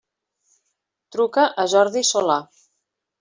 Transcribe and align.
Truca 1.15 1.43
a 1.65 1.65
Jordi 1.73 2.03
Solà. 2.13 2.39